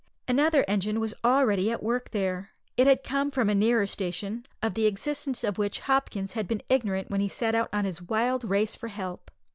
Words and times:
Another 0.27 0.65
engine 0.67 0.99
was 0.99 1.13
already 1.23 1.69
at 1.69 1.83
work 1.83 2.09
there. 2.09 2.49
It 2.75 2.87
had 2.87 3.03
come 3.03 3.29
from 3.29 3.51
a 3.51 3.53
nearer 3.53 3.85
station, 3.85 4.43
of 4.59 4.73
the 4.73 4.87
existence 4.87 5.43
of 5.43 5.59
which 5.59 5.81
Hopkins 5.81 6.31
had 6.33 6.47
been 6.47 6.63
ignorant 6.69 7.11
when 7.11 7.21
he 7.21 7.29
set 7.29 7.53
out 7.53 7.69
on 7.71 7.85
his 7.85 8.01
wild 8.01 8.43
race 8.43 8.75
for 8.75 8.87
help. 8.87 9.29